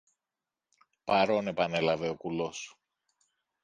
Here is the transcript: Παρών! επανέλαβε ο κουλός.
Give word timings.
Παρών! 1.03 1.47
επανέλαβε 1.47 2.09
ο 2.09 2.15
κουλός. 2.15 2.75